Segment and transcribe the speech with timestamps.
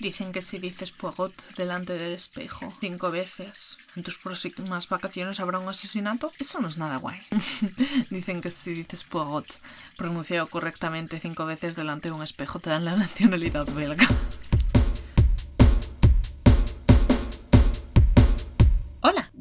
[0.00, 5.58] Dicen que si dices Pogot delante del espejo cinco veces en tus próximas vacaciones habrá
[5.58, 6.32] un asesinato.
[6.38, 7.20] Eso no es nada guay.
[8.10, 9.60] Dicen que si dices Pogot
[9.98, 14.08] pronunciado correctamente cinco veces delante de un espejo te dan la nacionalidad belga.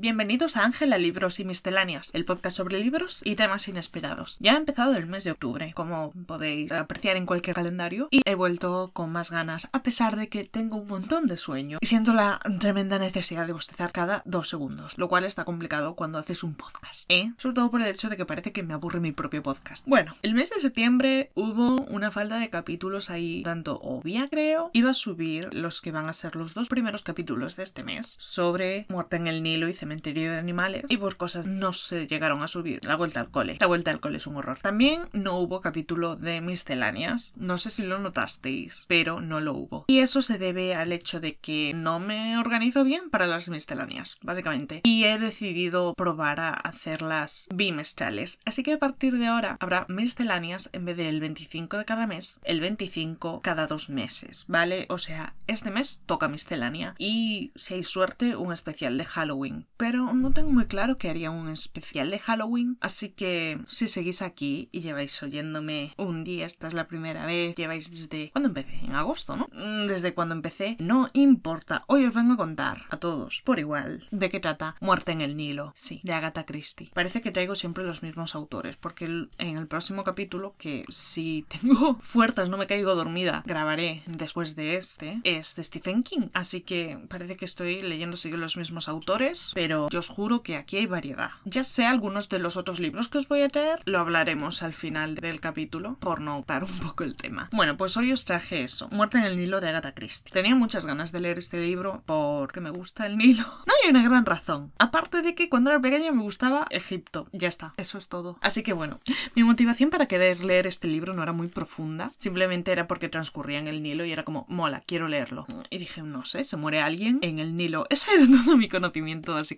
[0.02, 4.38] Bienvenidos a Ángela Libros y Misceláneas, el podcast sobre libros y temas inesperados.
[4.40, 8.34] Ya ha empezado el mes de octubre, como podéis apreciar en cualquier calendario, y he
[8.34, 12.14] vuelto con más ganas, a pesar de que tengo un montón de sueño y siento
[12.14, 16.56] la tremenda necesidad de bostezar cada dos segundos, lo cual está complicado cuando haces un
[16.56, 17.34] podcast, ¿eh?
[17.36, 19.86] Sobre todo por el hecho de que parece que me aburre mi propio podcast.
[19.86, 24.92] Bueno, el mes de septiembre hubo una falta de capítulos ahí, tanto obvia creo, iba
[24.92, 28.86] a subir los que van a ser los dos primeros capítulos de este mes sobre
[28.88, 32.48] Muerte en el Nilo y cementerio de animales y por cosas no se llegaron a
[32.48, 32.80] subir.
[32.86, 33.58] La vuelta al cole.
[33.60, 34.60] La vuelta al cole es un horror.
[34.62, 37.34] También no hubo capítulo de misceláneas.
[37.38, 39.86] No sé si lo notasteis, pero no lo hubo.
[39.88, 44.20] Y eso se debe al hecho de que no me organizo bien para las misceláneas,
[44.22, 44.82] básicamente.
[44.84, 48.42] Y he decidido probar a hacerlas bimestrales.
[48.46, 52.40] Así que a partir de ahora habrá misceláneas en vez del 25 de cada mes,
[52.44, 54.86] el 25 cada dos meses, ¿vale?
[54.90, 60.14] O sea, este mes toca miscelánea y si hay suerte un especial de Halloween pero
[60.14, 64.68] no tengo muy claro que haría un especial de Halloween, así que si seguís aquí
[64.74, 68.30] y lleváis oyéndome un día, esta es la primera vez, lleváis desde...
[68.32, 68.76] ¿Cuándo empecé?
[68.84, 69.48] En agosto, ¿no?
[69.54, 74.06] Mm, desde cuando empecé, no importa, hoy os vengo a contar a todos, por igual,
[74.12, 76.92] de qué trata Muerte en el Nilo, sí, de Agatha Christie.
[76.94, 81.98] Parece que traigo siempre los mismos autores, porque en el próximo capítulo, que si tengo
[82.02, 87.00] fuerzas, no me caigo dormida, grabaré después de este, es de Stephen King, así que
[87.08, 90.78] parece que estoy leyendo seguir los mismos autores, pero pero yo os juro que aquí
[90.78, 91.30] hay variedad.
[91.46, 94.74] Ya sé algunos de los otros libros que os voy a traer, lo hablaremos al
[94.74, 97.50] final del capítulo, por no notar un poco el tema.
[97.52, 100.32] Bueno, pues hoy os traje eso, Muerte en el Nilo de Agatha Christie.
[100.32, 103.46] Tenía muchas ganas de leer este libro porque me gusta el Nilo.
[103.70, 104.74] No hay una gran razón.
[104.80, 107.28] Aparte de que cuando era pequeña me gustaba Egipto.
[107.32, 108.40] Ya está, eso es todo.
[108.42, 109.00] Así que bueno,
[109.36, 113.60] mi motivación para querer leer este libro no era muy profunda, simplemente era porque transcurría
[113.60, 115.46] en el Nilo y era como, mola, quiero leerlo.
[115.70, 117.86] Y dije, no sé, se muere alguien en el Nilo.
[117.92, 119.56] Ese era todo mi conocimiento, así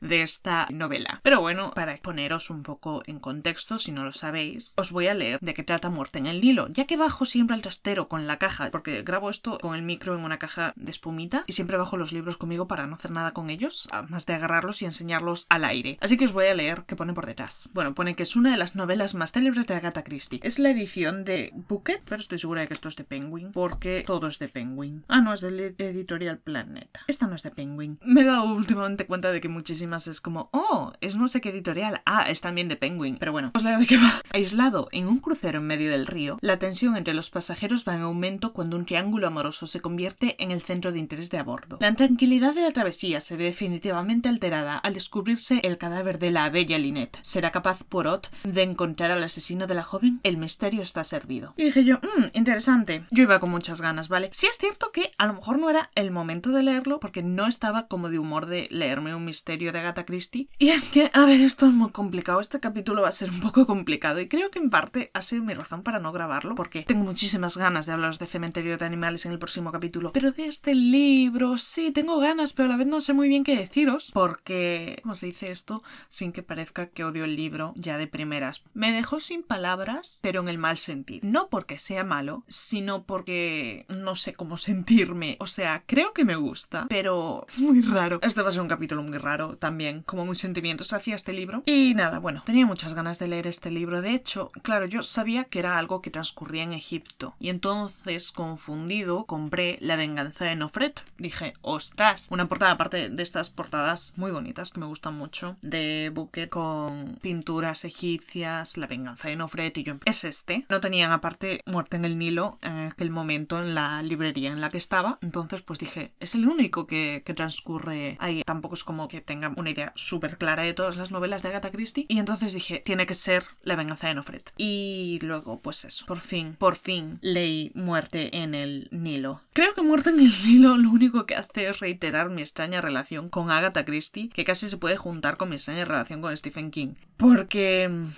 [0.00, 1.20] de esta novela.
[1.22, 5.14] Pero bueno, para poneros un poco en contexto, si no lo sabéis, os voy a
[5.14, 8.26] leer de qué trata Muerte en el Nilo, ya que bajo siempre al trastero con
[8.26, 11.76] la caja, porque grabo esto con el micro en una caja de espumita y siempre
[11.76, 15.46] bajo los libros conmigo para no hacer nada con ellos, más de agarrarlos y enseñarlos
[15.48, 15.98] al aire.
[16.00, 17.70] Así que os voy a leer qué pone por detrás.
[17.74, 20.40] Bueno, pone que es una de las novelas más célebres de Agatha Christie.
[20.42, 24.02] Es la edición de Bucket, pero estoy segura de que esto es de Penguin, porque
[24.06, 25.04] todo es de Penguin.
[25.08, 27.00] Ah, no, es del editorial Planeta.
[27.06, 27.98] Esta no es de Penguin.
[28.02, 31.50] Me he dado últimamente cuenta de que muchísimas es como, oh, es no sé qué
[31.50, 32.00] editorial.
[32.06, 33.18] Ah, es también de Penguin.
[33.18, 34.22] Pero bueno, os leo de qué va.
[34.32, 38.02] Aislado en un crucero en medio del río, la tensión entre los pasajeros va en
[38.02, 41.76] aumento cuando un triángulo amoroso se convierte en el centro de interés de a bordo.
[41.80, 46.48] La tranquilidad de la travesía se ve definitivamente alterada al descubrirse el cadáver de la
[46.48, 47.18] bella Lynette.
[47.22, 50.20] ¿Será capaz Porot de encontrar al asesino de la joven?
[50.22, 51.52] El misterio está servido.
[51.56, 53.04] Y dije yo, mmm, interesante.
[53.10, 54.28] Yo iba con muchas ganas, ¿vale?
[54.32, 57.46] Sí es cierto que a lo mejor no era el momento de leerlo porque no
[57.48, 60.50] estaba como de humor de leerme un misterio de Agatha Christie.
[60.58, 62.38] Y es que, a ver, esto es muy complicado.
[62.42, 65.42] Este capítulo va a ser un poco complicado y creo que en parte ha sido
[65.42, 69.24] mi razón para no grabarlo porque tengo muchísimas ganas de hablaros de Cementerio de Animales
[69.24, 70.12] en el próximo capítulo.
[70.12, 73.42] Pero de este libro, sí, tengo ganas, pero a la vez no sé muy bien
[73.42, 75.82] qué deciros porque, ¿cómo se dice esto?
[76.10, 78.64] Sin que parezca que odio el libro ya de primeras.
[78.74, 81.26] Me dejó sin palabras, pero en el mal sentido.
[81.26, 85.38] No porque sea malo, sino porque no sé cómo sentirme.
[85.40, 88.18] O sea, creo que me gusta, pero es muy raro.
[88.20, 91.62] Este va a ser un capítulo muy raro también, como muy sentimientos hacia este libro.
[91.66, 94.02] Y nada, bueno, tenía muchas ganas de leer este libro.
[94.02, 97.34] De hecho, claro, yo sabía que era algo que transcurría en Egipto.
[97.38, 101.02] Y entonces, confundido, compré La venganza de Nofret.
[101.18, 106.10] Dije, ostras, una portada aparte de estas portadas muy bonitas que me gustan mucho, de
[106.12, 110.66] buque con pinturas egipcias, La venganza de Nofret y yo, es este.
[110.68, 114.68] No tenían aparte Muerte en el Nilo en aquel momento en la librería en la
[114.68, 115.18] que estaba.
[115.22, 118.42] Entonces, pues dije, es el único que, que transcurre ahí.
[118.44, 121.70] Tampoco es como que tenga una idea súper clara de todas las novelas de Agatha
[121.70, 122.06] Christie.
[122.08, 124.52] Y entonces dije, tiene que ser La venganza de Nofret.
[124.56, 129.42] Y luego, pues eso, por fin, por fin leí Muerte en el Nilo.
[129.52, 133.28] Creo que Muerte en el Nilo lo único que hace es reiterar mi extraña relación
[133.28, 136.94] con Agatha Christie, que casi se puede juntar con mi extraña relación con Stephen King.
[137.22, 137.84] Porque...
[137.84, 138.10] Em,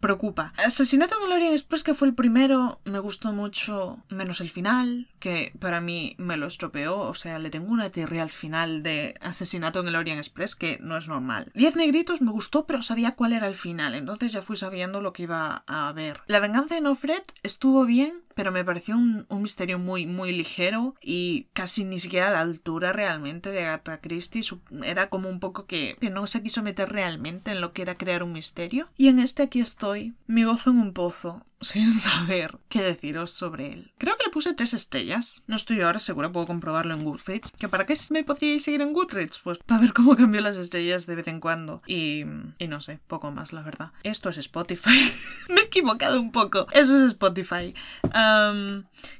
[0.00, 0.54] preocupa.
[0.64, 5.08] Asesinato en el Orient Express, que fue el primero, me gustó mucho, menos el final,
[5.18, 6.98] que para mí me lo estropeó.
[7.00, 10.78] O sea, le tengo una teoría al final de Asesinato en el Orient Express que
[10.80, 11.50] no es normal.
[11.54, 15.12] Diez negritos me gustó, pero sabía cuál era el final, entonces ya fui sabiendo lo
[15.12, 16.22] que iba a ver.
[16.26, 20.94] La venganza de Nofret estuvo bien, pero me pareció un, un misterio muy, muy ligero
[21.02, 24.44] y casi ni siquiera a la altura realmente de Agatha Christie.
[24.84, 27.96] Era como un poco que, que no se quiso meter realmente en lo que era
[27.96, 28.86] crear un misterio.
[28.96, 33.72] Y en este aquí estoy, me gozo en un pozo sin saber qué deciros sobre
[33.72, 33.92] él.
[33.98, 35.42] Creo que le puse tres estrellas.
[35.46, 37.52] No estoy ahora segura, puedo comprobarlo en Goodreads.
[37.52, 39.40] ¿Que para qué me podríais seguir en Goodreads?
[39.40, 41.82] Pues para ver cómo cambio las estrellas de vez en cuando.
[41.86, 42.24] Y,
[42.58, 43.92] y no sé, poco más, la verdad.
[44.02, 45.12] Esto es Spotify.
[45.48, 46.66] me he equivocado un poco.
[46.72, 47.74] Eso es Spotify.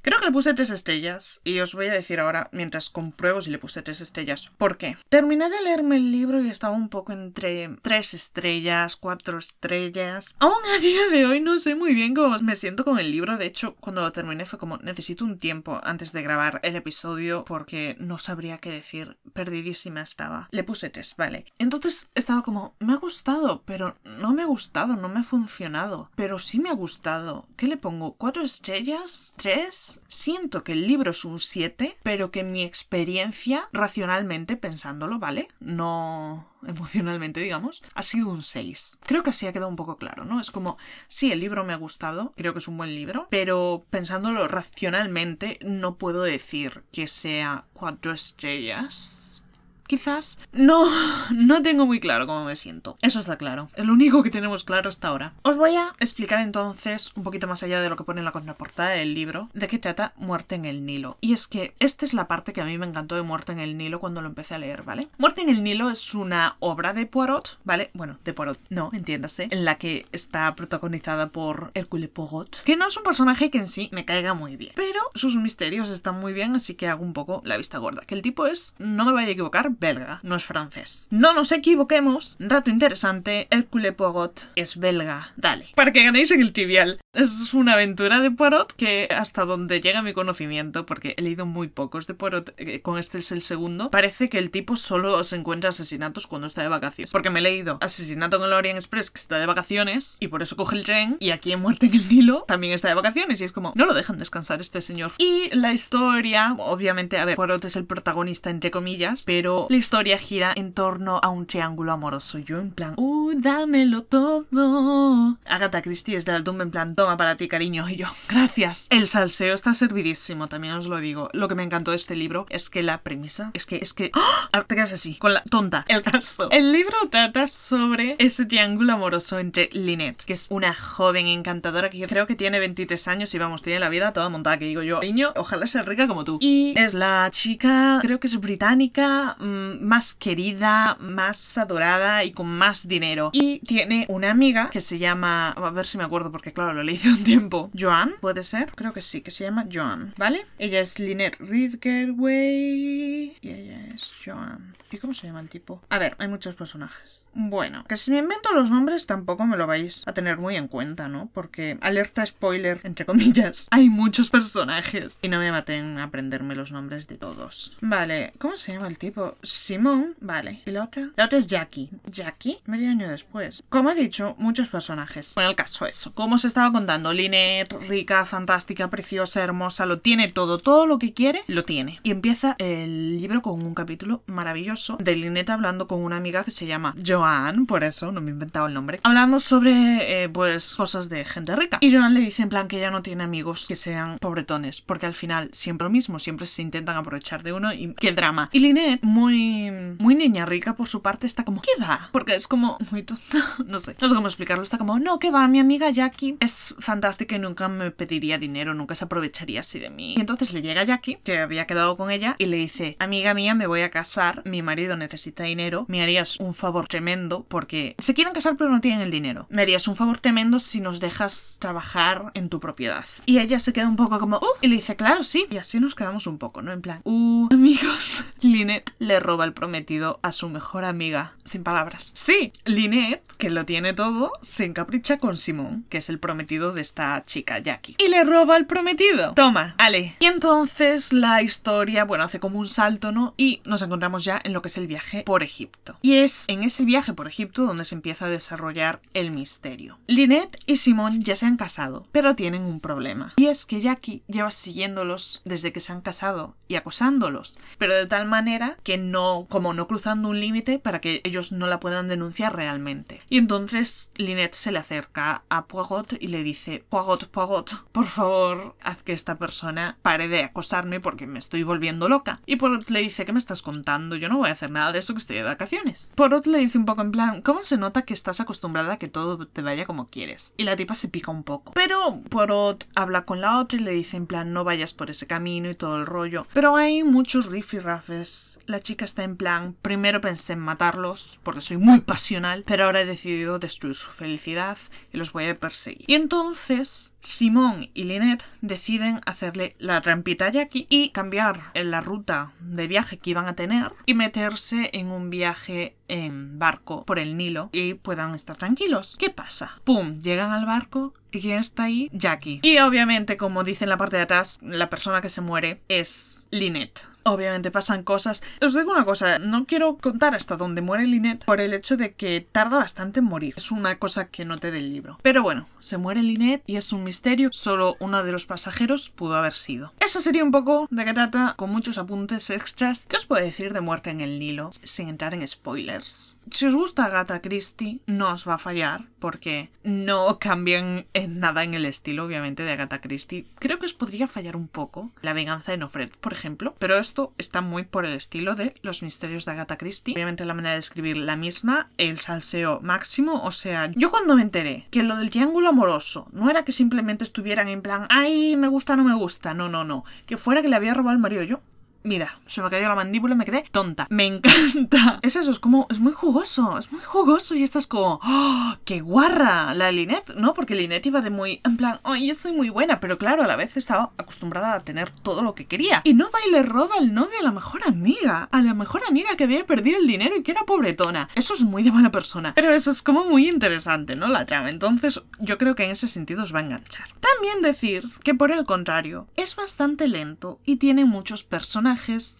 [0.03, 1.41] creo que le puse tres estrellas.
[1.45, 4.51] Y os voy a decir ahora, mientras compruebo si le puse tres estrellas.
[4.59, 4.97] ¿Por qué?
[5.09, 10.37] Terminé de leerme el libro y estaba un poco entre tres estrellas, cuatro estrellas.
[10.39, 13.37] Aún a día de hoy no sé muy bien cómo me siento con el libro.
[13.37, 17.45] De hecho, cuando lo terminé fue como necesito un tiempo antes de grabar el episodio
[17.45, 19.17] porque no sabría qué decir.
[19.33, 20.49] Perdidísima estaba.
[20.51, 21.47] Le puse test, vale.
[21.59, 26.11] Entonces estaba como, me ha gustado, pero no me ha gustado, no me ha funcionado.
[26.15, 27.47] Pero sí me ha gustado.
[27.57, 28.15] ¿Qué le pongo?
[28.15, 29.35] ¿Cuatro estrellas?
[29.37, 30.01] ¿Tres?
[30.09, 35.49] Siento que el libro es un siete, pero que mi experiencia, racionalmente pensándolo, ¿vale?
[35.61, 39.01] No emocionalmente, digamos, ha sido un 6.
[39.05, 40.41] Creo que así ha quedado un poco claro, ¿no?
[40.41, 43.87] Es como, sí, el libro me ha gustado, creo que es un buen libro, pero
[43.91, 49.45] pensándolo racionalmente, no puedo decir que sea cuatro estrellas
[49.89, 50.39] quizás.
[50.53, 50.89] No,
[51.35, 52.95] no tengo muy claro cómo me siento.
[53.03, 53.69] Eso está claro.
[53.75, 55.33] El único que tenemos claro hasta ahora.
[55.43, 58.33] Os voy a explicar entonces, un poquito más allá de lo que pone en la
[58.33, 61.17] contraportada del libro, de qué trata Muerte en el Nilo.
[61.21, 63.59] Y es que esta es la parte que a mí me encantó de Muerte en
[63.59, 65.09] el Nilo cuando lo empecé a leer, ¿vale?
[65.19, 67.91] Muerte en el Nilo es una obra de Poirot, ¿vale?
[67.95, 72.87] Bueno, de Poirot, no, entiéndase, en la que está protagonizada por Hercule Poirot, que no
[72.87, 76.33] es un personaje que en sí me caiga muy bien, pero sus misterios están muy
[76.33, 78.03] bien, así que hago un poco la vista gorda.
[78.03, 81.09] Que el tipo es, no me vaya a equivocar, belga, no es francés.
[81.11, 85.33] No nos equivoquemos, dato interesante, Hercule Poirot es belga.
[85.37, 87.01] Dale, para que ganéis en el trivial.
[87.15, 91.69] Es una aventura de Poirot que hasta donde llega mi conocimiento, porque he leído muy
[91.69, 95.37] pocos de Poirot, eh, con este es el segundo, parece que el tipo solo se
[95.37, 97.13] encuentra asesinatos cuando está de vacaciones.
[97.13, 100.43] Porque me he leído Asesinato en el Orient Express que está de vacaciones y por
[100.43, 103.41] eso coge el tren y aquí en Muerte en el Nilo también está de vacaciones
[103.41, 105.13] y es como, no lo dejan descansar este señor.
[105.19, 110.19] Y la historia, obviamente, a ver, Poirot es el protagonista entre comillas, pero la historia
[110.19, 112.39] gira en torno a un triángulo amoroso.
[112.39, 115.37] Yo en plan, uh, dámelo todo.
[115.47, 117.89] Agatha Christie es de Altum en plan, toma para ti cariño.
[117.89, 118.87] Y yo, gracias.
[118.91, 121.29] El salseo está servidísimo, también os lo digo.
[121.35, 124.11] Lo que me encantó de este libro es que la premisa, es que, es que,
[124.15, 124.65] ¡Ah!
[124.67, 125.85] te quedas así, con la tonta.
[125.89, 126.51] El caso.
[126.51, 132.07] El libro trata sobre ese triángulo amoroso entre Lynette, que es una joven encantadora que
[132.07, 135.01] creo que tiene 23 años y vamos, tiene la vida toda montada, que digo yo,
[135.01, 136.39] niño, ojalá sea rica como tú.
[136.41, 142.47] Y es la chica, creo que es británica, mm, más querida, más adorada y con
[142.47, 143.31] más dinero.
[143.33, 146.83] Y tiene una amiga que se llama, a ver si me acuerdo porque claro, lo
[146.83, 147.71] leí hace un tiempo.
[147.79, 148.73] Joan, ¿puede ser?
[148.75, 150.47] Creo que sí, que se llama Joan, ¿vale?
[150.59, 154.75] Ella es Lynette Ridgway y ella es Joan.
[154.91, 155.83] ¿Y cómo se llama el tipo?
[155.91, 157.29] A ver, hay muchos personajes.
[157.35, 160.67] Bueno, que si me invento los nombres tampoco me lo vais a tener muy en
[160.67, 161.31] cuenta, ¿no?
[161.35, 165.19] Porque, alerta spoiler, entre comillas, hay muchos personajes.
[165.23, 167.77] Y no me maten a aprenderme los nombres de todos.
[167.81, 169.37] Vale, ¿cómo se llama el tipo?
[169.49, 170.63] Simón, vale.
[170.67, 171.11] ¿Y la otra?
[171.17, 171.91] La otra es Jackie.
[172.07, 172.59] ¿Jackie?
[172.67, 173.63] Medio año después.
[173.69, 175.35] Como he dicho, muchos personajes.
[175.35, 176.13] Bueno, el caso eso.
[176.15, 180.59] Como se estaba contando, Lynette, rica, fantástica, preciosa, hermosa, lo tiene todo.
[180.59, 181.99] Todo lo que quiere, lo tiene.
[182.03, 186.51] Y empieza el libro con un capítulo maravilloso de Lynette hablando con una amiga que
[186.51, 190.75] se llama Joan, por eso no me he inventado el nombre, hablando sobre, eh, pues,
[190.75, 191.79] cosas de gente rica.
[191.81, 195.07] Y Joan le dice en plan que ella no tiene amigos que sean pobretones, porque
[195.07, 198.51] al final siempre lo mismo, siempre se intentan aprovechar de uno y qué drama.
[198.53, 202.11] Y Lynette, muy, muy niña rica por su parte, está como, ¿qué va?
[202.13, 205.31] Porque es como muy tonta, no sé, no sé cómo explicarlo, está como, no, ¿qué
[205.31, 205.47] va?
[205.49, 209.91] Mi amiga Jackie es fantástica y nunca me pediría dinero, nunca se aprovecharía así de
[209.91, 210.15] mí.
[210.17, 213.55] Y entonces le llega Jackie, que había quedado con ella, y le dice, amiga mía,
[213.55, 218.15] me voy a casar, mi marido necesita dinero, me harías un favor tremendo porque se
[218.15, 219.47] quieren casar pero no tienen el dinero.
[219.51, 223.05] Me harías un favor tremendo si nos dejas trabajar en tu propiedad.
[223.27, 225.47] Y ella se queda un poco como, uh, y le dice, claro, sí.
[225.51, 226.73] Y así nos quedamos un poco, ¿no?
[226.73, 228.25] En plan, uh, amigos.
[228.41, 231.35] Lynette le roba el prometido a su mejor amiga.
[231.45, 232.13] Sin palabras.
[232.15, 236.81] Sí, Lynette, que lo tiene todo, se encapricha con Simón, que es el prometido de
[236.81, 237.97] esta chica, Jackie.
[237.99, 239.35] Y le roba el prometido.
[239.35, 240.17] Toma, ale.
[240.21, 243.35] Y entonces la historia, bueno, hace como un salto, ¿no?
[243.37, 245.99] Y nos encontramos ya en lo que es el viaje por Egipto.
[246.01, 249.99] Y es en ese viaje por Egipto donde se empieza a desarrollar el misterio.
[250.07, 253.35] Lynette y Simón ya se han casado, pero tienen un problema.
[253.37, 258.07] Y es que Jackie lleva siguiéndolos desde que se han casado y acosándolos, pero de
[258.07, 262.09] tal manera que no, como no cruzando un límite para que ellos no la puedan
[262.09, 263.21] denunciar realmente.
[263.29, 268.75] Y entonces Lynette se le acerca a Poirot y le dice, Poirot, Poirot, por favor,
[268.83, 272.41] haz que esta persona pare de acosarme porque me estoy volviendo loca.
[272.47, 274.17] Y Poirot le dice, ¿qué me estás contando?
[274.17, 276.13] Yo no voy a hacer nada de eso que estoy de vacaciones.
[276.17, 279.09] Poirot le dice un poco en plan, ¿cómo se nota que estás acostumbrada a que
[279.09, 280.55] todo te vaya como quieres?
[280.57, 281.73] Y la tipa se pica un poco.
[281.73, 285.27] Pero Poirot habla con la otra y le dice en plan, no vayas por ese
[285.27, 286.47] camino y todo el rollo.
[286.53, 288.59] Pero hay muchos rifirrafes.
[288.67, 293.01] La chica está en plan, primero pensé en matarlos porque soy muy pasional, pero ahora
[293.01, 294.79] he decidido destruir su felicidad
[295.13, 296.05] y los voy a perseguir.
[296.07, 302.01] Y entonces Simón y Lynette deciden hacerle la trampita a Jackie y cambiar en la
[302.01, 307.19] ruta de viaje que iban a tener y meterse en un viaje en barco por
[307.19, 309.17] el Nilo y puedan estar tranquilos.
[309.19, 309.81] ¿Qué pasa?
[309.85, 310.21] ¡Pum!
[310.21, 312.09] Llegan al barco ¿Y quién está ahí?
[312.13, 312.61] Jackie.
[312.63, 316.49] Y obviamente, como dice en la parte de atrás, la persona que se muere es
[316.51, 317.07] Lynette.
[317.25, 318.43] Obviamente pasan cosas.
[318.63, 322.15] Os digo una cosa, no quiero contar hasta dónde muere Lynette por el hecho de
[322.15, 323.53] que tarda bastante en morir.
[323.59, 325.19] Es una cosa que noté del libro.
[325.21, 327.51] Pero bueno, se muere Lynette y es un misterio.
[327.53, 329.93] Solo uno de los pasajeros pudo haber sido.
[330.01, 333.05] Eso sería un poco de que trata con muchos apuntes extras.
[333.07, 334.71] ¿Qué os puedo decir de Muerte en el Nilo?
[334.83, 335.98] Sin entrar en spoilers.
[336.05, 341.65] Si os gusta Agatha Christie, no os va a fallar porque no cambian en nada
[341.65, 343.47] en el estilo, obviamente, de Agatha Christie.
[343.59, 347.33] Creo que os podría fallar un poco La venganza de Nofred, por ejemplo, pero esto
[347.39, 350.15] está muy por el estilo de Los misterios de Agatha Christie.
[350.15, 354.43] Obviamente la manera de escribir la misma, el salseo máximo, o sea, yo cuando me
[354.43, 358.69] enteré que lo del triángulo amoroso no era que simplemente estuvieran en plan, ay, me
[358.69, 361.43] gusta, no me gusta, no, no, no, que fuera que le había robado el marido
[361.43, 361.61] yo,
[362.05, 364.07] Mira, se me cayó la mandíbula y me quedé tonta.
[364.11, 365.19] Me encanta.
[365.29, 369.01] Es eso, es como, es muy jugoso, es muy jugoso y estás como, ¡oh, qué
[369.01, 369.75] guarra!
[369.75, 370.55] La Linette, ¿no?
[370.55, 373.01] Porque Linette iba de muy, en plan, ¡ay, yo soy muy buena!
[373.01, 376.01] Pero claro, a la vez estaba acostumbrada a tener todo lo que quería.
[376.05, 379.03] Y no va y le roba el novio a la mejor amiga, a la mejor
[379.09, 381.29] amiga que había perdido el dinero y que era pobretona.
[381.35, 382.55] Eso es muy de mala persona.
[382.55, 384.29] Pero eso es como muy interesante, ¿no?
[384.29, 384.71] La trama.
[384.71, 387.09] Entonces, yo creo que en ese sentido os va a enganchar.
[387.21, 391.43] También decir que por el contrario, es bastante lento y tiene muchos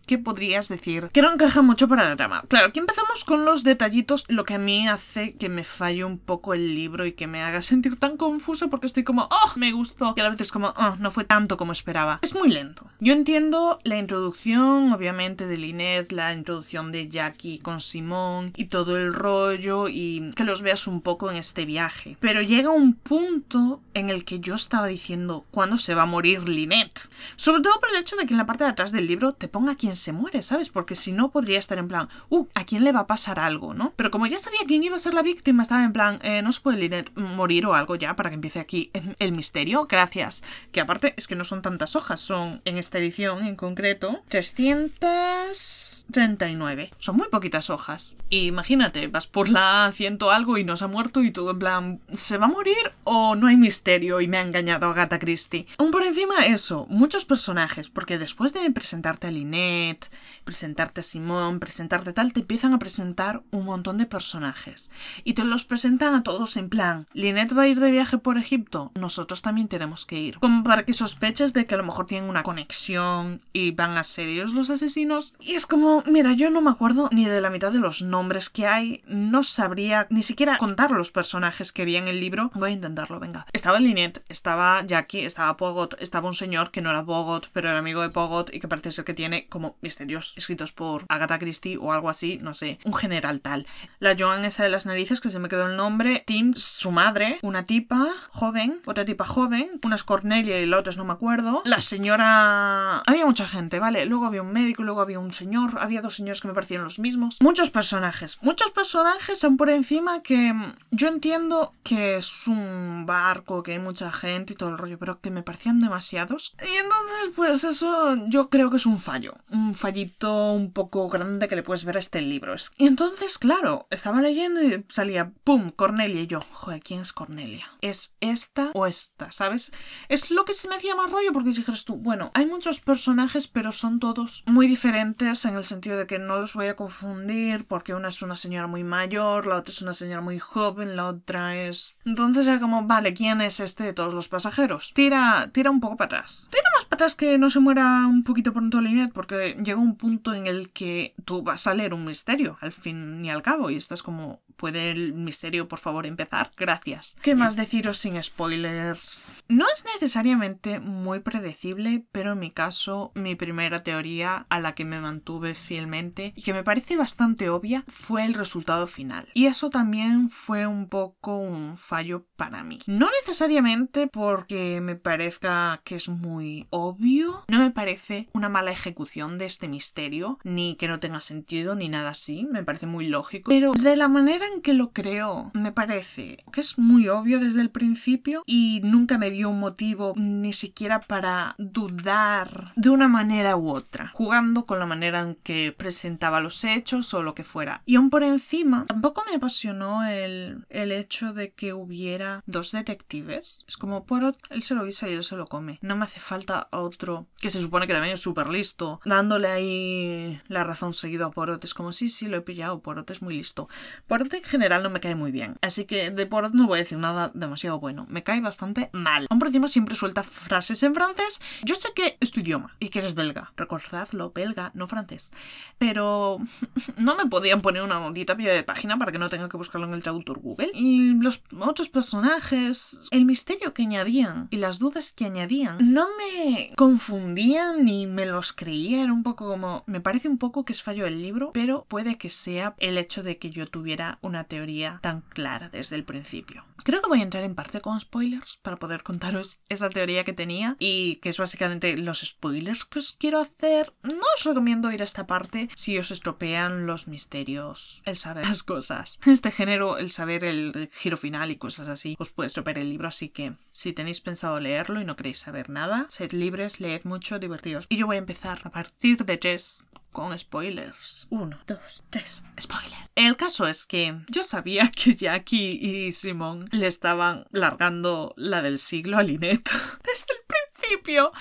[0.07, 2.45] que podrías decir que no encaja mucho para la trama.
[2.49, 6.19] Claro, aquí empezamos con los detallitos, lo que a mí hace que me falle un
[6.19, 9.73] poco el libro y que me haga sentir tan confuso porque estoy como, oh, me
[9.73, 12.19] gustó, y a la vez es como, oh, no fue tanto como esperaba.
[12.23, 12.87] Es muy lento.
[13.01, 18.97] Yo entiendo la introducción, obviamente, de Lynette, la introducción de Jackie con Simón y todo
[18.97, 22.17] el rollo y que los veas un poco en este viaje.
[22.21, 26.49] Pero llega un punto en el que yo estaba diciendo, ¿cuándo se va a morir
[26.49, 27.09] Lynette?
[27.37, 29.49] Sobre todo por el hecho de que en la parte de atrás del libro te
[29.49, 30.69] ponga quién se muere, ¿sabes?
[30.69, 33.73] Porque si no podría estar en plan, uh, ¿a quién le va a pasar algo,
[33.75, 33.93] no?
[33.97, 36.53] Pero como ya sabía quién iba a ser la víctima, estaba en plan, eh, no
[36.53, 40.45] se puede Lynette morir o algo ya para que empiece aquí el misterio, gracias.
[40.73, 46.91] Que aparte es que no son tantas hojas, son en esta edición en concreto 339.
[46.99, 48.17] Son muy poquitas hojas.
[48.29, 51.59] Y imagínate, vas por la ciento algo y no se ha muerto y todo en
[51.59, 55.67] plan, ¿se va a morir o no hay misterio y me ha engañado Agatha Christie?
[55.79, 60.11] Aún por encima eso, muchos personajes, porque después de presentarte a Lynette,
[60.45, 64.91] presentarte a Simón, presentarte tal, te empiezan a presentar un montón de personajes.
[65.25, 68.39] Y te los presentan a todos en plan, Lynette va a ir de viaje por
[68.39, 70.39] Egipto, nosotros también tenemos que ir.
[70.39, 74.05] Como para que sospeches de que a lo mejor tienen una conexión y van a
[74.05, 75.35] ser ellos los asesinos.
[75.41, 78.51] Y es como, mira, yo no me acuerdo ni de la mitad de los nombres
[78.51, 82.51] que hay, no sabría ni siquiera contar los personajes que vi en el libro.
[82.55, 83.47] Voy a intentarlo, venga.
[83.53, 87.79] Estaba Lynette, estaba Jackie, estaba Pogot, estaba un señor que no era Pogot, pero era
[87.79, 91.77] amigo de Pogot y que parece ser que tiene como misterios escritos por Agatha Christie
[91.77, 93.67] o algo así, no sé, un general tal.
[93.99, 97.41] La Joan esa de las narices, que se me quedó el nombre, Tim, su madre,
[97.43, 101.63] una tipa joven, otra tipa joven, una es Cornelia y la otra no me acuerdo.
[101.65, 103.01] La señora...
[103.01, 104.07] Había mucha gente, ¿vale?
[104.07, 107.01] Luego había un médico, luego había un señor, había dos señores que me parecieron los
[107.01, 107.39] mismos.
[107.41, 110.55] Muchos personajes, muchos personajes son por encima que
[110.93, 115.21] yo entiendo que es un barco, que hay mucha gente y todo el rollo, pero
[115.21, 116.55] que me parecían demasiados.
[116.61, 121.49] Y entonces, pues eso yo creo que es un fallo, un fallito un poco grande
[121.49, 122.55] que le puedes ver a este libro.
[122.77, 126.21] Y entonces, claro, estaba leyendo y salía, ¡pum!, Cornelia.
[126.21, 127.67] Y yo, joder, ¿quién es Cornelia?
[127.81, 129.33] ¿Es esta o esta?
[129.33, 129.73] ¿Sabes?
[130.11, 133.49] Es lo que se me hacía más rollo porque dijeras tú, bueno, hay muchos personajes,
[133.49, 137.65] pero son todos muy diferentes en el sentido de que no los voy a confundir
[137.67, 141.07] porque una es una señora muy mayor, la otra es una señora muy joven, la
[141.07, 141.99] otra es...
[142.05, 144.93] Entonces era como, vale, ¿quién es este de todos los pasajeros?
[144.93, 146.49] Tira, tira un poco para atrás.
[146.51, 150.35] Tira más para atrás que no se muera un poquito pronto Porque llega un punto
[150.35, 153.77] en el que tú vas a leer un misterio al fin y al cabo y
[153.77, 156.51] estás como, ¿Puede el misterio, por favor, empezar?
[156.57, 157.17] Gracias.
[157.23, 159.45] ¿Qué más deciros sin spoilers?
[159.49, 164.85] No es necesariamente muy predecible, pero en mi caso, mi primera teoría a la que
[164.85, 169.29] me mantuve fielmente y que me parece bastante obvia fue el resultado final.
[169.33, 172.81] Y eso también fue un poco un fallo para mí.
[172.87, 179.39] No necesariamente porque me parezca que es muy obvio, no me parece una mala ejecución
[179.39, 183.51] de este misterio, ni que no tenga sentido, ni nada así, me parece muy lógico,
[183.51, 187.71] pero de la manera que lo creo, me parece que es muy obvio desde el
[187.71, 193.71] principio y nunca me dio un motivo ni siquiera para dudar de una manera u
[193.71, 197.83] otra, jugando con la manera en que presentaba los hechos o lo que fuera.
[197.87, 203.65] Y aún por encima, tampoco me apasionó el, el hecho de que hubiera dos detectives.
[203.67, 205.79] Es como Poirot, él se lo guisa y él se lo come.
[205.83, 210.41] No me hace falta otro que se supone que también es súper listo, dándole ahí
[210.49, 211.63] la razón seguido a Poirot.
[211.65, 213.69] Es como, sí, sí, lo he pillado, Poirot es muy listo.
[214.07, 216.83] Poirot en general no me cae muy bien, así que de Poirot no voy a
[216.83, 218.07] decir nada demasiado bueno.
[218.09, 219.27] Me cae bastante mal.
[219.31, 221.41] Aún por encima siempre suelta frases en francés.
[221.63, 223.53] Yo sé que es tu idioma y que eres belga.
[223.57, 225.33] Recordadlo, belga, no francés.
[225.79, 226.39] Pero
[226.97, 229.87] no me podían poner una maldita pie de página para que no tenga que buscarlo
[229.87, 230.71] en el traductor Google.
[230.75, 236.73] Y los otros personajes, el misterio que añadían y las dudas que añadían, no me
[236.77, 239.03] confundían ni me los creía.
[239.03, 239.85] Era un poco como.
[239.87, 243.23] Me parece un poco que es fallo el libro, pero puede que sea el hecho
[243.23, 246.65] de que yo tuviera una teoría tan clara desde el principio.
[246.85, 250.33] Creo que voy a entrar en parte con spoilers para poder contaros esa teoría que
[250.33, 253.95] tenía y que es básicamente los spoilers que os quiero hacer.
[254.03, 258.63] No os recomiendo ir a esta parte si os estropean los misterios, el saber las
[258.63, 259.19] cosas.
[259.39, 263.09] Este género, el saber el giro final y cosas así os puede estropear el libro,
[263.09, 267.39] así que si tenéis pensado leerlo y no queréis saber nada, sed libres, leed mucho,
[267.39, 267.87] divertidos.
[267.89, 271.27] Y yo voy a empezar a partir de tres con spoilers.
[271.31, 272.99] Uno, dos, tres, spoiler.
[273.15, 278.79] El caso es que yo sabía que Jackie y Simón le estaban largando la del
[278.79, 279.71] siglo a Lynette
[280.05, 281.33] desde el principio.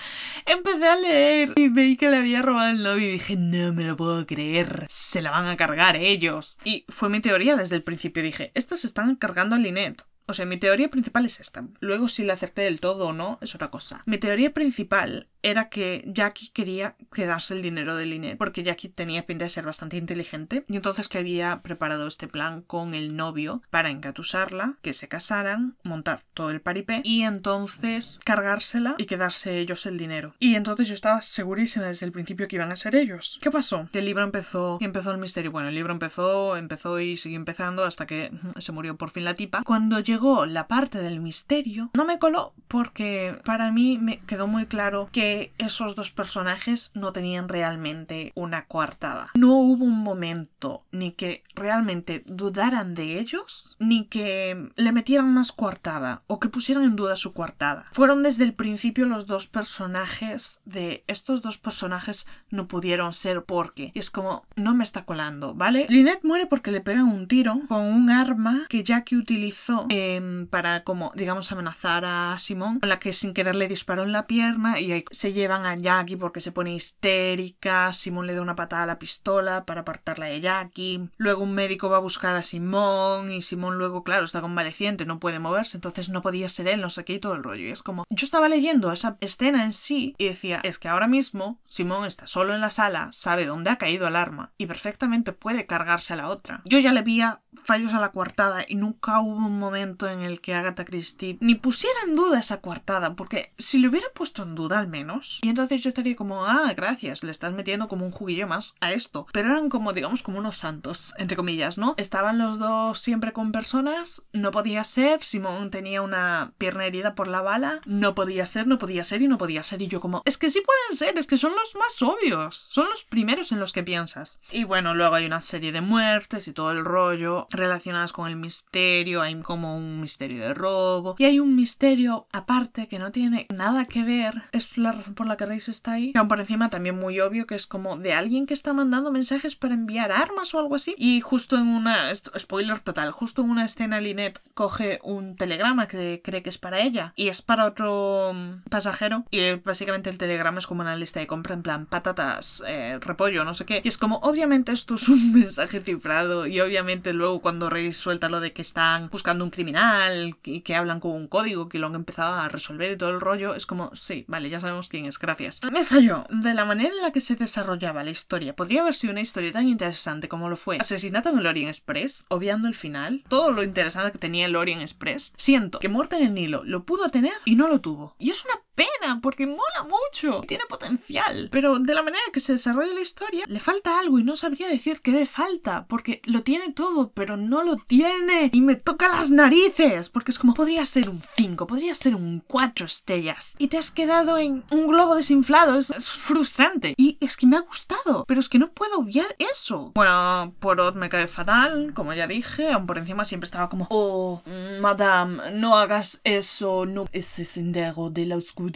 [0.45, 3.83] Empecé a leer y veí que le había robado el novio y dije, no me
[3.83, 6.59] lo puedo creer, se la van a cargar ellos.
[6.63, 10.03] Y fue mi teoría desde el principio, dije, estos están cargando a Lynette.
[10.27, 11.65] O sea, mi teoría principal es esta.
[11.79, 14.03] Luego si la acerté del todo o no es otra cosa.
[14.05, 19.25] Mi teoría principal era que Jackie quería quedarse el dinero de Lynette porque Jackie tenía
[19.25, 23.61] pinta de ser bastante inteligente y entonces que había preparado este plan con el novio
[23.69, 29.85] para engatusarla, que se casaran, montar todo el paripé y entonces cargársela y quedarse ellos
[29.85, 30.35] el dinero.
[30.39, 33.39] Y entonces yo estaba segurísima desde el principio que iban a ser ellos.
[33.41, 33.87] ¿Qué pasó?
[33.91, 35.51] Que el libro empezó y empezó el misterio.
[35.51, 39.33] Bueno, el libro empezó, empezó y siguió empezando hasta que se murió por fin la
[39.33, 39.63] tipa.
[39.63, 39.99] Cuando
[40.45, 45.51] la parte del misterio, no me coló porque para mí me quedó muy claro que
[45.57, 49.31] esos dos personajes no tenían realmente una coartada.
[49.35, 55.51] No hubo un momento ni que realmente dudaran de ellos, ni que le metieran más
[55.51, 57.87] coartada o que pusieran en duda su coartada.
[57.93, 63.91] Fueron desde el principio los dos personajes de estos dos personajes no pudieron ser porque
[63.95, 65.85] es como no me está colando, ¿vale?
[65.89, 70.83] Lynette muere porque le pegan un tiro con un arma que Jackie utilizó em, para
[70.83, 74.79] como digamos amenazar a Simón, con la que sin querer le disparó en la pierna
[74.79, 78.87] y se llevan a Jackie porque se pone histérica, Simón le da una patada a
[78.87, 83.41] la pistola para apartarla de Jackie, luego un médico va a buscar a Simón y
[83.41, 87.05] Simón luego, claro, está convaleciente, no puede moverse, entonces no podía ser él, no sé
[87.05, 87.67] qué y todo el rollo.
[87.67, 91.07] Y es como, yo estaba leyendo esa escena en sí y decía, es que ahora
[91.07, 95.33] mismo Simón está solo en la sala, sabe dónde ha caído el arma y perfectamente
[95.33, 96.61] puede cargarse a la otra.
[96.65, 97.17] Yo ya le vi
[97.63, 101.55] fallos a la coartada y nunca hubo un momento en el que Agatha Christie ni
[101.55, 105.49] pusiera en duda esa coartada, porque si le hubiera puesto en duda al menos, y
[105.49, 109.27] entonces yo estaría como, ah, gracias, le estás metiendo como un juguillo más a esto.
[109.31, 111.95] Pero eran como, digamos, como unos santos, entre comillas, ¿no?
[111.97, 117.27] Estaban los dos siempre con personas, no podía ser, Simón tenía una pierna herida por
[117.27, 119.81] la bala, no podía ser, no podía ser y no podía ser.
[119.81, 122.89] Y yo como, es que sí pueden ser, es que son los más obvios, son
[122.89, 124.39] los primeros en los que piensas.
[124.51, 128.35] Y bueno, luego hay una serie de muertes y todo el rollo relacionadas con el
[128.35, 131.15] misterio, hay como un misterio de robo.
[131.17, 135.27] Y hay un misterio aparte que no tiene nada que ver, es la razón por
[135.27, 137.97] la que Reis está ahí, que aún por encima también muy obvio que es como
[137.97, 140.95] de alguien que está mandando mensajes para enviar armas o algo así.
[140.97, 146.21] Y justo en una, spoiler total, justo en una escena Lynette coge un telegrama que
[146.23, 149.25] cree que es para ella y es para otro mm, pasajero.
[149.31, 153.43] Y básicamente el telegrama es como una lista de compra en plan patatas, eh, repollo,
[153.43, 153.81] no sé qué.
[153.83, 158.29] Y es como obviamente esto es un mensaje cifrado y obviamente luego cuando Rey suelta
[158.29, 161.87] lo de que están buscando un criminal y que hablan con un código que lo
[161.87, 165.05] han empezado a resolver y todo el rollo, es como, sí, vale, ya sabemos quién
[165.05, 165.61] es, gracias.
[165.71, 166.23] Me falló.
[166.29, 169.51] De la manera en la que se desarrollaba la historia, podría haber sido una historia
[169.51, 173.63] tan interesante como lo fue Asesinato en el Orient Express, obviando el final, todo lo
[173.63, 175.33] interesante que tenía el Orient Express.
[175.37, 178.15] Siento que Muerte en el Nilo lo pudo tener y no lo tuvo.
[178.19, 181.49] Y es una pena, porque mola mucho, tiene potencial.
[181.51, 184.67] Pero de la manera que se desarrolla la historia, le falta algo y no sabría
[184.69, 188.51] decir qué le falta, porque lo tiene todo, pero no lo tiene.
[188.53, 192.43] Y me toca las narices, porque es como podría ser un 5, podría ser un
[192.47, 193.55] 4 estrellas.
[193.57, 196.93] Y te has quedado en un globo desinflado, es, frustrante.
[196.97, 199.91] Y es que me ha gustado, pero es que no puedo obviar eso.
[199.95, 204.43] Bueno, por me cae fatal, como ya dije, aún por encima siempre estaba como, oh,
[204.79, 208.66] madame, no hagas eso, no, ese sendero de la oscuridad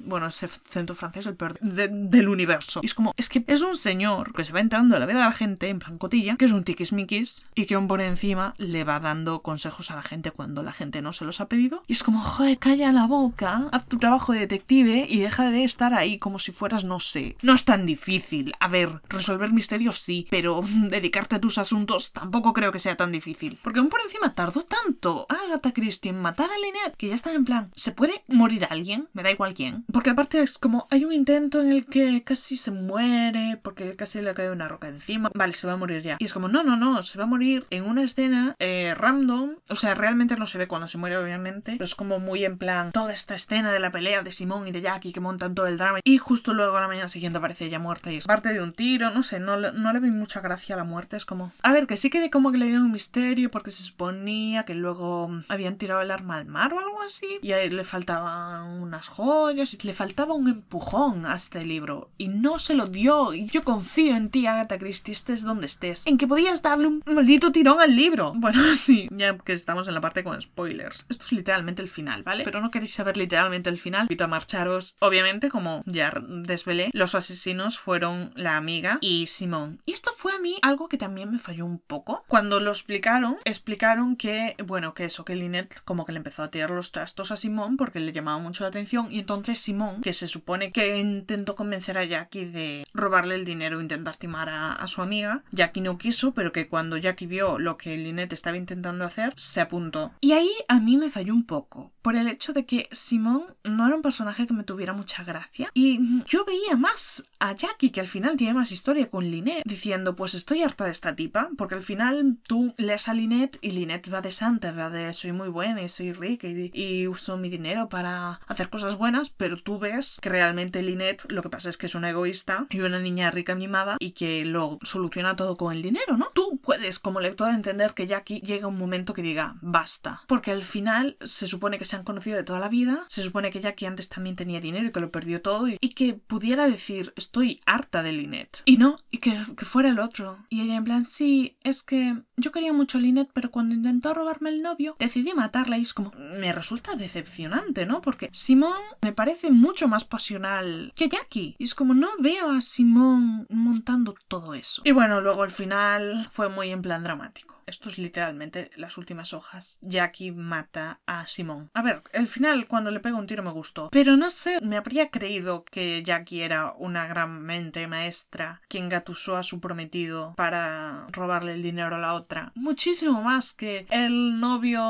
[0.00, 2.80] bueno, ese centro francés el peor del universo.
[2.82, 5.18] Y es como, es que es un señor que se va entrando en la vida
[5.18, 8.54] de la gente en plan cotilla, que es un tiquismiquis y que aún por encima
[8.58, 11.82] le va dando consejos a la gente cuando la gente no se los ha pedido.
[11.86, 15.64] Y es como, joder, calla la boca, haz tu trabajo de detective y deja de
[15.64, 17.36] estar ahí como si fueras, no sé.
[17.42, 18.54] No es tan difícil.
[18.60, 23.12] A ver, resolver misterios sí, pero dedicarte a tus asuntos tampoco creo que sea tan
[23.12, 23.58] difícil.
[23.62, 27.44] Porque aún por encima tardó tanto Agatha Christie matar a Lynette que ya está en
[27.44, 29.08] plan, ¿se puede morir alguien?
[29.12, 29.84] Me da igual quién.
[29.92, 34.20] Porque aparte es como hay un intento en el que casi se muere porque casi
[34.20, 35.30] le cae una roca encima.
[35.34, 36.16] Vale, se va a morir ya.
[36.18, 39.56] Y es como, no, no, no, se va a morir en una escena eh, random.
[39.68, 41.72] O sea, realmente no se ve cuando se muere, obviamente.
[41.72, 44.72] Pero es como muy en plan toda esta escena de la pelea de Simón y
[44.72, 46.00] de Jackie que montan todo el drama.
[46.04, 48.72] Y justo luego a la mañana siguiente aparece ella muerta y es parte de un
[48.72, 49.10] tiro.
[49.10, 51.16] No sé, no, no le vi mucha gracia a la muerte.
[51.16, 53.82] Es como, a ver, que sí que como que le dieron un misterio porque se
[53.82, 57.38] suponía que luego habían tirado el arma al mar o algo así.
[57.42, 62.28] Y a él le faltaban unas y le faltaba un empujón a este libro y
[62.28, 63.34] no se lo dio.
[63.34, 67.02] Y yo confío en ti, Agatha Christie, estés donde estés, en que podías darle un
[67.04, 68.34] maldito tirón al libro.
[68.48, 71.04] Bueno, sí, ya que estamos en la parte con spoilers.
[71.10, 72.44] Esto es literalmente el final, ¿vale?
[72.44, 74.02] Pero no queréis saber literalmente el final.
[74.02, 74.96] Invito a marcharos.
[75.00, 79.82] Obviamente, como ya desvelé, los asesinos fueron la amiga y Simón.
[79.84, 82.24] Y esto fue a mí algo que también me falló un poco.
[82.28, 86.50] Cuando lo explicaron, explicaron que, bueno, que eso, que Lynette como que le empezó a
[86.50, 90.12] tirar los trastos a Simón porque le llamaba mucho la atención y entonces Simón, que
[90.12, 95.02] se supone que intentó convencer a Jackie de robarle el dinero intentar timar a, su
[95.02, 95.42] amiga.
[95.52, 99.60] Jackie no quiso, pero que cuando Jackie vio lo que Lynette estaba intentando hacer, se
[99.60, 100.12] apuntó.
[100.20, 103.86] Y ahí a mí me falló un poco, por el hecho de que Simón no
[103.86, 105.70] era un personaje que me tuviera mucha gracia.
[105.74, 110.16] Y yo veía más a Jackie, que al final tiene más historia con Lynette, diciendo,
[110.16, 114.12] pues estoy harta de esta tipa, porque al final tú lees a Lynette y Lynette
[114.12, 117.50] va de santa, va de soy muy buena y soy rica y, y uso mi
[117.50, 121.76] dinero para hacer cosas buenas, pero tú ves que realmente Lynette lo que pasa es
[121.76, 125.74] que es una egoísta y una niña rica mimada y que lo soluciona todo con
[125.74, 126.30] el dinero, ¿no?
[126.34, 130.62] Tú puedes como lector entender que Jackie llega un momento que diga basta, porque al
[130.62, 133.86] final se supone que se han conocido de toda la vida, se supone que Jackie
[133.86, 138.04] antes también tenía dinero y que lo perdió todo y, que pudiera decir estoy harta
[138.04, 138.62] de Lynette.
[138.66, 140.46] Y no, y que, que fuera el otro.
[140.48, 144.14] Y ella en plan, sí, es que yo quería mucho a Lynette, pero cuando intentó
[144.14, 148.00] robarme el novio, decidí matarla y es como, me resulta decepcionante, ¿no?
[148.00, 151.56] Porque Simón me parece mucho más pasional que Jackie.
[151.58, 154.82] Y es como no veo a Simón montando todo eso.
[154.84, 157.57] Y bueno, luego al final fue muy en plan dramático.
[157.68, 159.78] Esto es literalmente las últimas hojas.
[159.82, 161.70] Jackie mata a Simón.
[161.74, 163.90] A ver, el final cuando le pega un tiro me gustó.
[163.90, 169.36] Pero no sé, me habría creído que Jackie era una gran mente maestra quien gatusó
[169.36, 172.52] a su prometido para robarle el dinero a la otra.
[172.54, 174.80] Muchísimo más que el novio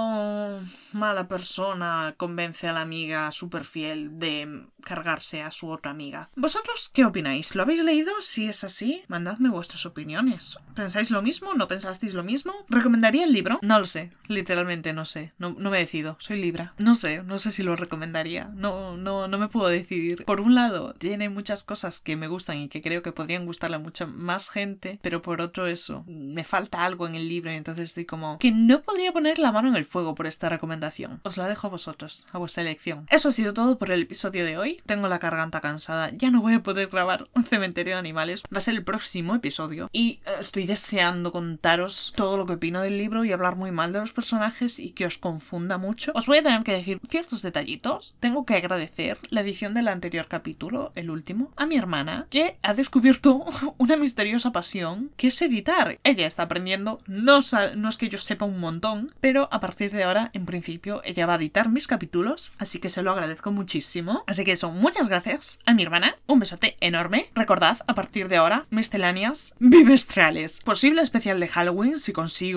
[0.93, 6.29] mala persona convence a la amiga super fiel de cargarse a su otra amiga.
[6.37, 7.55] ¿Vosotros qué opináis?
[7.55, 8.13] ¿Lo habéis leído?
[8.21, 10.59] Si es así, mandadme vuestras opiniones.
[10.75, 11.55] ¿Pensáis lo mismo?
[11.55, 12.55] ¿No pensasteis lo mismo?
[12.69, 13.59] ¿Recomendaría el libro?
[13.63, 15.33] No lo sé, literalmente no sé.
[15.39, 16.75] No, me decido, soy Libra.
[16.79, 18.51] No sé, no sé si lo recomendaría.
[18.55, 20.25] No, no, no me puedo decidir.
[20.25, 23.77] Por un lado, tiene muchas cosas que me gustan y que creo que podrían gustarle
[23.77, 27.57] a mucha más gente, pero por otro eso, me falta algo en el libro y
[27.57, 31.21] entonces estoy como que no podría poner la mano en el fuego por esta recomendación.
[31.23, 33.07] Os la dejo a vosotros, a vuestra elección.
[33.11, 36.41] Eso ha sido todo por el episodio de hoy tengo la garganta cansada, ya no
[36.41, 38.43] voy a poder grabar un cementerio de animales.
[38.53, 42.83] Va a ser el próximo episodio y eh, estoy deseando contaros todo lo que opino
[42.83, 46.11] del libro y hablar muy mal de los personajes y que os confunda mucho.
[46.15, 48.17] Os voy a tener que decir ciertos detallitos.
[48.19, 52.75] Tengo que agradecer la edición del anterior capítulo, el último, a mi hermana, que ha
[52.75, 53.45] descubierto
[53.79, 56.01] una misteriosa pasión que es editar.
[56.03, 57.39] Ella está aprendiendo, no,
[57.77, 61.27] no es que yo sepa un montón, pero a partir de ahora, en principio, ella
[61.27, 64.25] va a editar mis capítulos, así que se lo agradezco muchísimo.
[64.27, 66.17] Así que son muchas gracias a mi hermana.
[66.27, 67.31] Un besote enorme.
[67.37, 70.61] Recordad, a partir de ahora, misceláneas bimestrales.
[70.61, 72.48] Posible especial de Halloween si consigo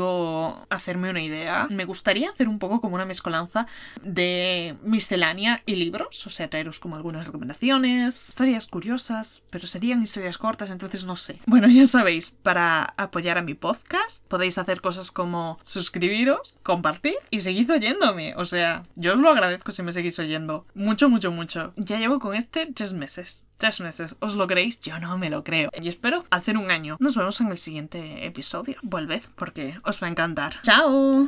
[0.69, 3.67] hacerme una idea, me gustaría hacer un poco como una mezcolanza
[4.03, 10.37] de miscelánea y libros, o sea, traeros como algunas recomendaciones, historias curiosas, pero serían historias
[10.37, 11.39] cortas, entonces no sé.
[11.45, 17.41] Bueno, ya sabéis, para apoyar a mi podcast podéis hacer cosas como suscribiros, compartir y
[17.41, 18.33] seguid oyéndome.
[18.35, 20.65] O sea, yo os lo agradezco si me seguís oyendo.
[20.73, 21.73] Mucho, mucho, mucho.
[21.75, 23.49] Ya llevo con este tres meses.
[23.57, 24.15] Tres meses.
[24.19, 24.79] ¿Os lo creéis?
[24.81, 25.69] Yo no me lo creo.
[25.79, 26.97] Y espero hacer un año.
[26.99, 28.75] Nos vemos en el siguiente episodio.
[28.81, 30.61] Volved porque os va a encantar.
[30.61, 31.27] ¡Chao!